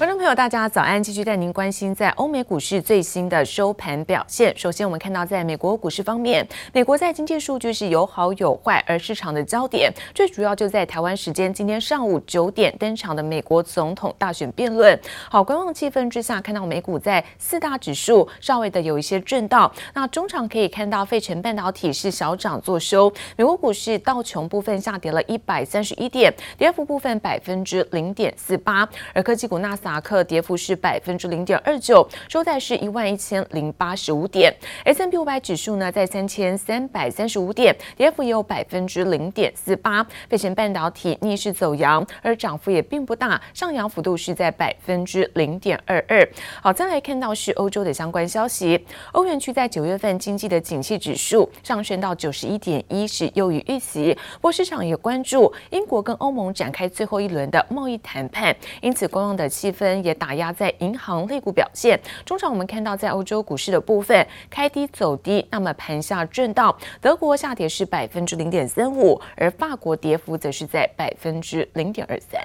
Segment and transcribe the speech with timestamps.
[0.00, 1.02] 观众朋友，大家早安！
[1.02, 4.50] 继续带您关心在欧美股市最新的收盘表现。
[4.56, 14.98] 首先，我们看到在美国股市方面，美国在经济数据是有好有坏，而市场的焦点最主要就在台湾时间今天上午九点登场的美国总统大选辩论。
[15.28, 19.70] 好，观望气氛之下，看到美股在四大指数稍微的有一些震荡。
[19.92, 34.54] 那中场可以看到费城半导体是小涨作收，美国股市道琼部分下跌了一百三十一点，跌幅部分百分之零点四八，而科技股纳斯达克跌幅是百分之零点二九，收在是一万一千零八十五点。
[34.84, 40.06] S&P 五百指数呢，在三千三百三十五点，跌幅也有百分之零点四八。
[40.28, 46.24] 费城半导体逆势走扬，而涨幅也并不大，上扬幅度是在百分之零点二二。
[46.62, 54.16] 好，再来看到是欧洲的相关消息，欧元区在九月份经济的景气指数上升到九十一点一，是优于预期。
[54.34, 59.79] 不过市场也关注英国跟欧盟展开最后一轮的贸易谈判，因此观望的气氛。
[59.80, 72.38] 分也打压在银行类股表现，中场我们看到在欧洲股市的部分开低走低，那么盘下震荡，德国下跌是百分之零点三五，而法国跌幅则是在百分之零点二三。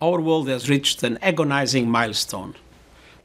[0.00, 2.54] Our world has reached an agonizing milestone,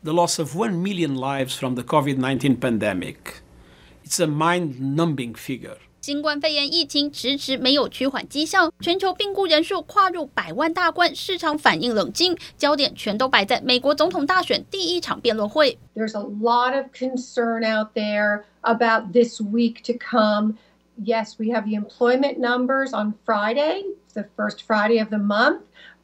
[0.03, 3.41] the loss of one million lives from the COVID-19 pandemic.
[4.05, 5.77] It's a mind-numbing figure.
[6.00, 15.78] 新冠肺炎疫情迟迟没有趋缓迹象，全球病故人数跨入百万大关，市场反应冷静，焦点全都摆在美国总统大选第一场辩论会。
[15.96, 20.54] There's a lot of concern out there about this week to come.
[21.02, 23.82] Yes, we have the employment numbers on Friday,
[24.14, 25.62] the first Friday of the month,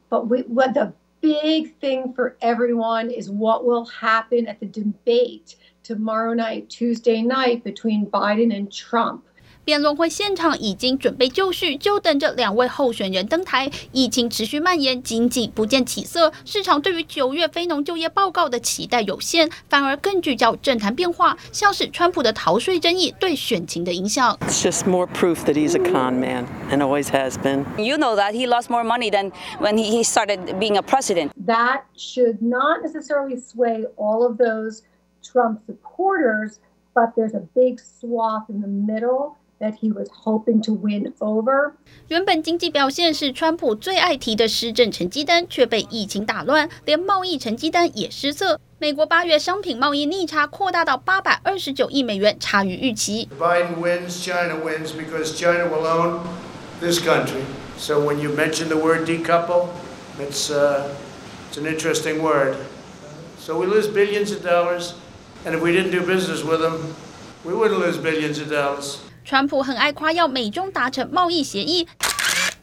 [0.09, 5.55] but we, what the big thing for everyone is what will happen at the debate
[5.81, 9.23] tomorrow night, Tuesday night, between Biden and Trump.
[9.67, 13.71] 辩论会现场已经准备就绪，就等着两位候选人登台。
[13.91, 24.37] 疫情持续蔓延，经济不见起色，市场对于九月非农就业报告的期待有限，反而更聚焦政坛变化，像是川普的逃税争议对选情的影响。
[24.41, 27.63] It's just more proof that he's a con man and always has been.
[27.77, 31.31] You know that he lost more money than when he started being a president.
[31.45, 34.83] That should not necessarily sway all of those
[35.23, 36.59] Trump supporters,
[36.93, 39.36] but there's a big swath in the middle.
[39.59, 41.75] That he was hoping to win over.
[42.09, 48.59] 原本经济表现是川普最爱提的施政成绩单，却被疫情打乱，连贸易成绩单也失色。
[48.77, 53.29] 美国八月商品贸易逆差扩大到八百二十九亿美元，差于预期。
[53.39, 56.19] Biden wins, China wins because China will own
[56.81, 57.43] this country.
[57.77, 59.69] So when you mention the word decouple,
[60.19, 60.89] it's uh,
[61.49, 62.57] it's an interesting word.
[63.39, 64.95] So we lose billions of dollars,
[65.45, 66.93] and if we didn't do business with them,
[67.45, 68.99] we wouldn't lose billions of dollars.
[69.28, 71.86] 川普很爱夸耀美中达成贸易协议，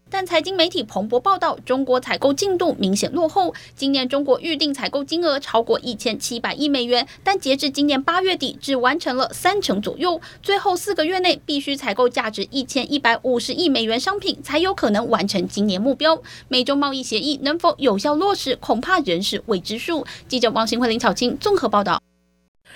[0.09, 3.53] 但财经媒体彭博报道，中国采购进度明显落后。
[3.75, 10.19] 今年中国预定采购金额超过一千七百亿美元，但截至今年八月底，只完成了三成左右。
[10.41, 16.19] 最后四个月内必须采购价值一千一百五十亿美元商品，才有可能完成今年目标。
[16.47, 20.03] 美中贸易协议能否有效落实，恐怕仍是未知数。
[20.27, 22.01] 记者王新辉、林巧清综合报道。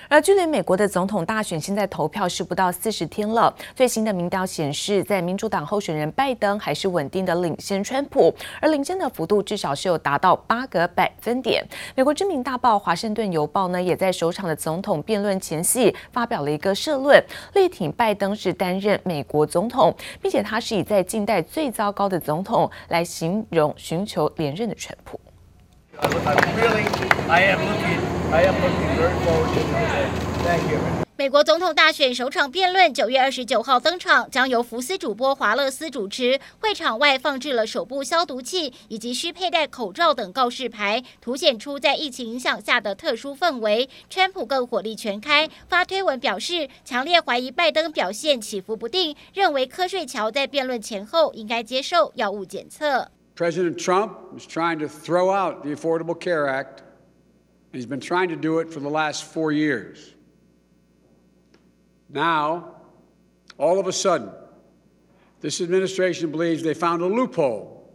[0.08, 3.54] 而距离美国的总统大选现在投票是不到四十天了。
[3.74, 11.64] 最新的民调显示，在民主党候选人拜登还是稳定的领先川普，而领先的幅度至少是有达到八个百分点。
[11.94, 17.22] 美国知名大报《华盛顿邮报》呢，也在首场的总统辩论前夕发表了一个社论，
[17.54, 25.20] 力挺拜登是担任美国总统，并且他是以在近代最糟糕的总统来形容寻求连任的川普。
[31.16, 36.38] 美国总统大选首场辩论九月二十九号登场，将由福斯主播华勒斯主持。
[36.60, 43.90] 会场外放置了手部消毒器以及需佩戴口罩等告示牌，凸显出在疫情影响下的特殊氛围。
[44.08, 53.08] 川普更火力全开，发推文表示强烈怀疑拜登表现起伏不定，认为瞌睡桥在辩论前后应该接受药物检测。
[53.36, 56.84] President Trump is trying to throw out the Affordable Care Act.
[57.72, 60.14] He's been trying to do it for the last four years.
[62.08, 62.74] Now,
[63.58, 64.30] all of a sudden,
[65.40, 67.88] this administration believes they found a loophole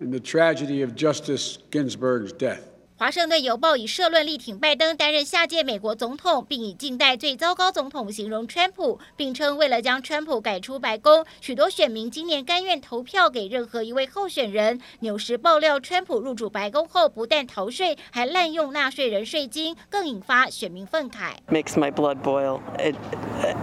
[0.00, 2.71] in the tragedy of Justice Ginsburg's death.
[3.02, 14.80] 华盛顿邮报以社论力挺拜登担任下届美国总统，并以近代最糟糕总统形容川普，并称为了将川普赶出白宫，许多选民今年甘愿投票给任何一位候选人。
[15.00, 21.32] 纽时爆料，川普入主白宫后不但逃税，还滥用纳税人税金，更引发选民愤慨。
[21.48, 22.60] Makes my blood boil.
[22.78, 22.94] It,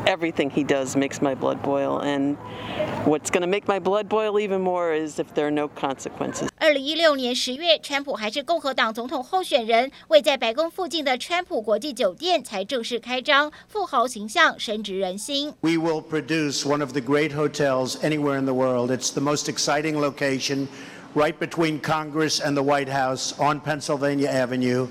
[0.05, 2.01] everything he does makes my blood boil.
[2.01, 2.35] And
[3.05, 6.49] what's going to make my blood boil even more is if there are no consequences.
[6.57, 15.52] 二零一六年十月，川普还是共和党总统候选人，位在白宫附近的川普国际酒店才正式开张，富豪形象深植人心。
[15.60, 18.90] We will produce one of the great hotels anywhere in the world.
[18.90, 20.68] It's the most exciting location,
[21.14, 24.88] right between Congress and the White House on Pennsylvania Avenue.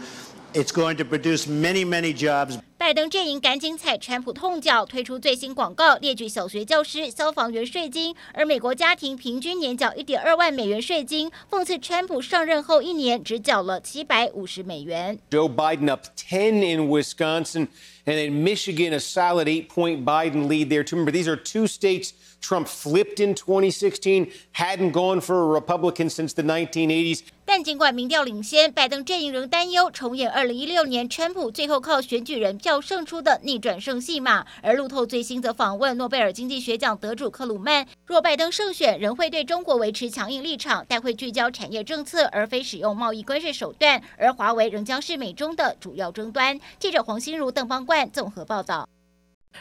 [0.54, 2.60] It's going to produce many, many jobs.
[2.88, 15.18] 拜登阵营赶紧踩川普痛脚，推出最新广告，列举小学教师、消防员税金，而美国家庭平均年缴一点二万美元税金，讽刺川普上任后一年只缴了七百五十美元。
[15.30, 17.68] Joe Biden up ten in Wisconsin
[18.06, 20.84] and in Michigan, a solid eight-point Biden lead there.
[20.92, 22.12] Remember, these are two states
[22.42, 27.24] Trump flipped in 2016, hadn't gone for a Republican since the 1980s.
[27.51, 34.45] 但尽管民调领先，拜登阵营仍担忧重演二零一六年川普最后靠选举人票胜出的逆转胜戏码。
[34.61, 44.03] 而路透最新则访问诺贝尔经济学奖得主克鲁曼，若拜登胜选，仍会对中国维持强硬立场，但会聚焦产业政策，而非使用贸易关税手段。
[44.19, 46.61] 而华为仍将是美中的主要争端。
[46.79, 48.87] 记者黄心如、邓邦冠综合报道。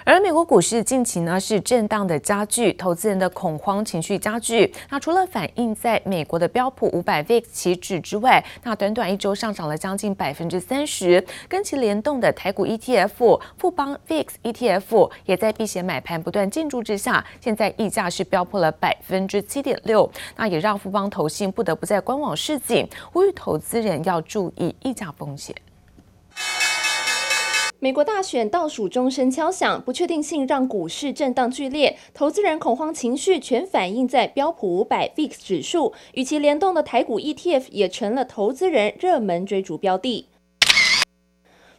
[0.06, 4.74] 而美国股市近期呢是震荡的加剧，投资人的恐慌情绪加剧。
[4.90, 11.22] 那除了反映在美国的标普五百 VIX 期指之外，那短短一周上涨了将近百分之三十。
[11.50, 20.10] 跟其联动的台股 ETF 富邦 VIX ETF 也在避险买盘不断进驻之下，现在溢价是飙破了百分之七点六。
[20.38, 25.54] 那也让富邦投信不得不在官网示警，呼吁投资人要注意溢价风险。
[27.80, 40.28] 美国大选倒数钟声敲响，不确定性让股市震荡剧烈，投资人恐慌情绪全反映在标普五百 VIX 指数，与其联动的台股 ETF 也成了投资人热门追逐标的。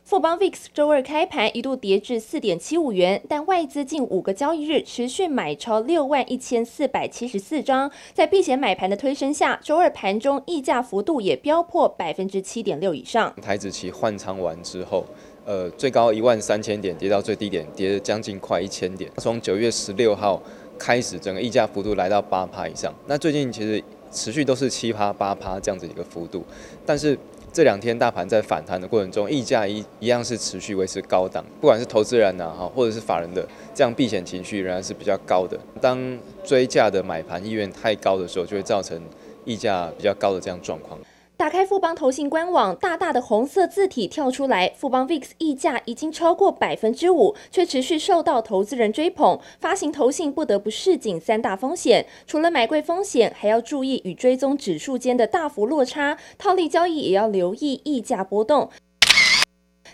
[0.05, 13.35] 富邦 VIX 周二开盘一度跌至四点七五元，但外资近五个交易日持续买超六万一千四百七十四张，在避险买盘的推升下，周二盘中溢价幅度也飙破百分之七点六以上。
[13.43, 15.05] 台子期换仓完之后。
[15.49, 19.11] 呃，最高一万三千点跌到最低点，跌了将近快一千点。
[19.17, 20.43] 从九月十六号
[20.79, 22.93] 开始，整个溢价幅度来到八趴以上。
[23.07, 26.45] 那最近其实持续都是七趴、八趴这样子一个幅度。
[26.85, 27.19] 但是
[27.51, 31.43] 这两天大盘在反弹的过程中，溢价一一样是持续维持高档。
[31.63, 35.59] 不管是投资人呐哈，或者是法人的这样避险情绪仍然是比较高的。
[35.81, 35.99] 当
[36.45, 39.01] 追价的买盘意愿太高的时候，就会造成
[39.47, 41.01] 溢价比较高的这样状况。
[41.39, 49.39] 打开富邦投信官网，大大的红色字体跳出来，富邦 VIX 溢价已经超过百分之五，却持续受到投资人追捧。
[49.61, 58.69] 发行投信不得不示警三大风险，除了买贵风险，还要注意与追踪指数间的大幅落差，套利交易也要留意溢价波动。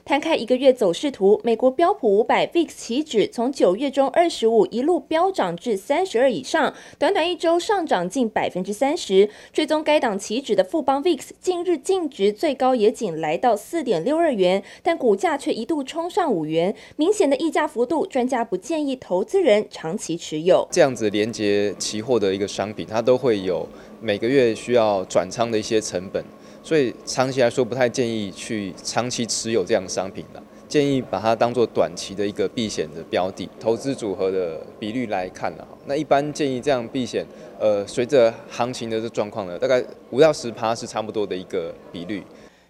[0.04, 9.30] 摊开一个月走势图，美国标普五百 VIX 期指从九月中二十五一路飙涨至三十二以上，短短一周上涨近百分之三十。
[9.50, 20.68] 追踪该档期指的富邦 VIX 近日净值最高也仅来到四点六二元，但股价却一度冲上五元，明显的溢价幅度，专家不建议投资人长期持有。
[20.70, 23.66] 这样子连接期货的一个商品，它都会有
[24.02, 26.22] 每个月需要转仓的一些成本。
[26.64, 33.46] 所以长期来说，不太建议去长期持有这样的商品的，建议把它当做短期的一个避险的标的。
[33.60, 37.22] 投资组合的比率来看呢，那一般建议这样避险，
[37.60, 42.22] 呃，随着行情的这状况呢，大概五到十趴是差不多的一个比率。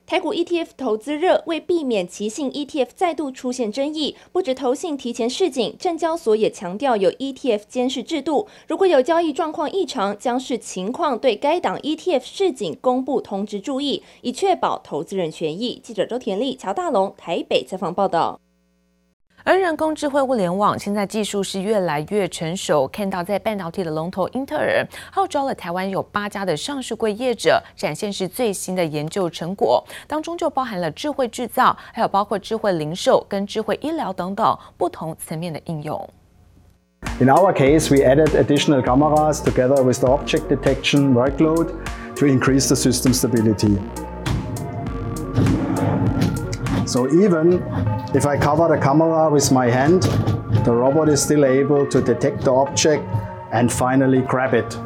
[0.07, 15.81] 台股 ETF 投资热，为避免奇信 ETF 再度出现争议，不止投信提前示警，证交所也强调有 ETF 监视制度，如果有交易状况异常，将视情况对该档 ETF 示警，公布通知注意，以确保投资人权益。
[15.83, 18.39] 记者周田丽、乔大龙台北采访报道。
[19.47, 24.83] 而人工智慧物联网现在技术是越来越成熟，看到在半导体的龙头英特尔
[25.13, 36.09] 号召了台湾有八家的上市柜业者，展现是最新的研究成果，当中就包含了智慧制造，还有包括智慧零售跟智慧医疗等等不同层面的应用。
[37.21, 41.69] In our case, we added additional cameras together with the object detection workload
[42.17, 43.77] to increase the system stability.
[46.87, 47.63] So even
[48.15, 50.03] if I cover the camera with my hand,
[50.65, 53.05] the robot is still able to detect the object
[53.53, 54.77] and finally grab it.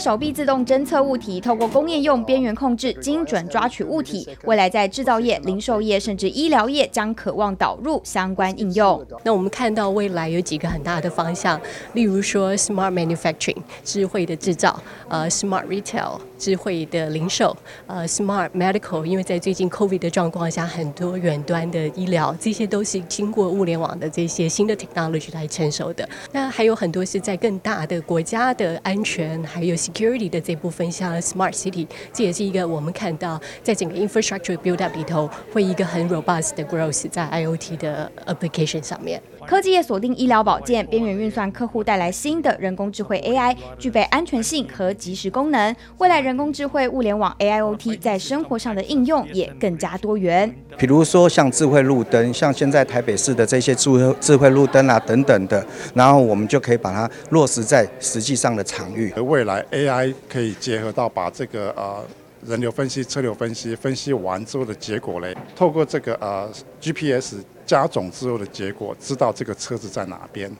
[0.00, 4.26] 手臂自动侦测物体，透过工业用边缘控制，精准抓取物体。
[4.44, 9.06] 未来在制造业、零售业甚至医疗业将渴望导入相关应用。
[9.22, 11.60] 那我们看到未来有几个很大的方向，
[11.92, 17.54] 例如说 smart manufacturing 智慧的制造，呃 smart retail 智慧的零售，
[17.86, 26.08] 呃 smart medical 因为在最近 COVID 的状况下，很多远端的医疗，这些都是经过物联网的这些新的 technology 来成熟的。
[26.32, 38.82] 那还有很多是在更大的国家的安全还有 security 的这部分，像 smart city，这也是一个我们看到在整个 infrastructure build up 里头会一个很 robust 的 growth 在 IoT 的 application
[38.82, 39.20] 上面。
[39.46, 45.74] 科技业锁定医疗保健，边缘运算客户带来新的人工智慧 AI，具备安全性和即时功能。
[45.98, 50.54] 未来人工智慧物联网 AIoT 在生活上的应用也更加多元。
[50.76, 59.12] 比如说像智慧路灯，像现在台北市的这些智慧智慧路灯啊等等的，然后我们就可以把它落实在实际上的场域。
[59.16, 62.04] 而未来 AI 可以结合到把这个呃
[62.46, 67.36] 人流分析、车流分析分析完之后的结果嘞，透过这个呃 GPS。
[67.66, 70.50] 加总之后的结果，知道这个车子在哪边，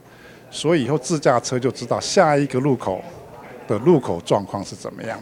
[0.49, 3.03] 所以以后自驾车就知道下一个路口
[3.67, 5.21] 的路口状况是怎么样。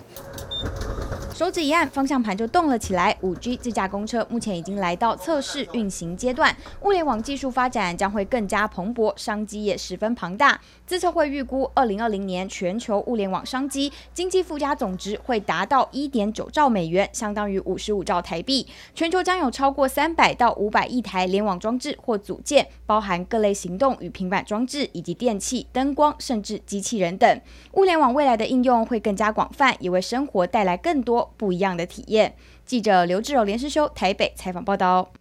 [1.39, 3.17] 手指一按，方向盘就动了起来。
[3.21, 6.53] 五 G 自驾公车目前已经来到测试运行阶段，
[6.83, 10.61] 物联网技术发展将会更加蓬勃，商机也十分庞大。
[10.85, 18.67] 资策会预估，二零二零年全球物联网商机经济附加总值会达到一点九兆美元，相当于五十五兆台币。
[18.93, 27.41] 全球将有超过三百到五百亿台联网装置或组件，包含各类行动与平板装置，以及电器、灯光，甚至机器人等。
[27.75, 31.28] 物联网未来的应用会更加广泛，也为生活带来更多。
[31.37, 32.35] 不一样的体验。
[32.65, 35.13] 记者刘志柔、连诗修台北采访报道。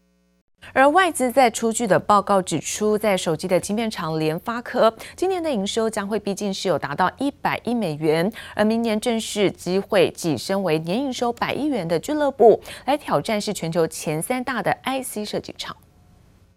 [0.74, 15.78] 而外资在出具的报告指出，在手机的晶片厂联发科，今年的营收将会毕竟是有达到一百亿美元，而明年正是机会跻身为年营收百亿元的俱乐部，来挑战是全球前三大的 IC 设计厂。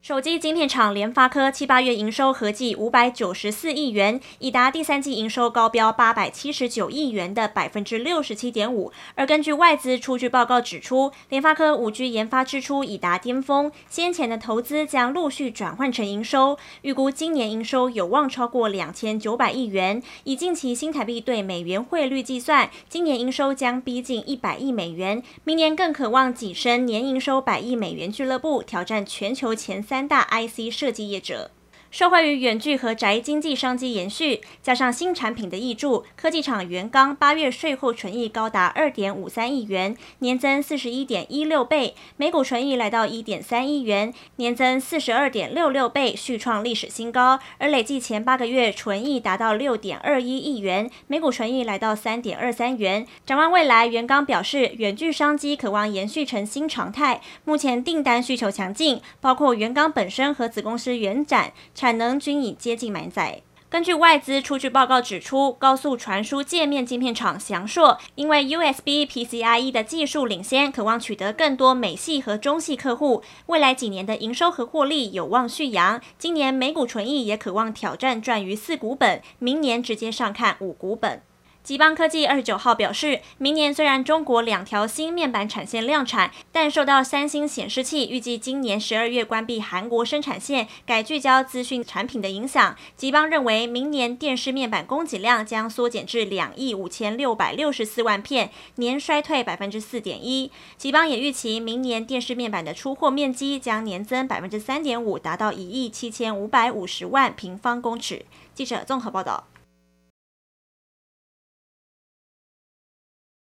[0.02, 8.90] 手机晶片厂联发科七八月营收合计五百九十四亿元，已达第三季营收高标八百七十九亿元的百分之六十七点五。
[9.14, 20.02] 而根据外资出具报告指出，联发科五 G 研发支出已达巅峰，先前的投资将陆续转换成营收，预估今年营收有望超过两千九百亿元。
[20.24, 31.50] 以近期新台币对美元汇率计算，今年营收将逼近一百亿美元，明年更渴望跻身年营收百亿美元俱乐部，挑战全球前三大 IC 设计业者。
[31.90, 47.40] 受惠于远距和宅经济商机延续，加上新产品的挹注，科技厂元刚八月税后纯益高达二点五三亿元，年增四十一点一六倍；每股纯益来到一点三亿元，年增四十二点六六倍，续创历史新高。
[47.58, 53.04] 而累计前八个月纯益达到六点二一亿元，每股纯益来到三点二三元。
[53.26, 57.20] 展望未来，元刚表示，远距商机可望延续成新常态。
[57.44, 61.52] 目前订单需求强劲，包括元刚本身和子公司元展。
[61.80, 63.40] 产能均已接近满载。
[63.70, 73.22] 根据外资出具报告指出，高速传输界面晶片厂翔硕因为 USB PCIe 的技术领先，渴望取得更多美系和中系客户。
[73.46, 81.22] 未来几年的营收和获利有望续扬，今年每股纯益也渴望挑战赚逾四股本，明年直接上看五股本。
[81.62, 100.50] 吉邦科技二十九号表示，明年虽然中国两条新面板产线量产，但受到三星显示器预计今年十二月关闭韩国生产线，改聚焦资讯产品的影响，吉邦认为明年电视面板供给量将缩减至两亿五千六百六十四万片，年衰退百分之四点一。
[100.78, 108.24] 吉邦也预期明年电视面板的出货面积将年增百分之三点五，达到一亿七千五百五十万平方公尺。
[108.54, 109.44] 记者综合报道。